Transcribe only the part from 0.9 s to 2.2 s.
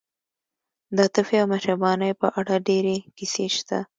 د عاطفې او مهربانۍ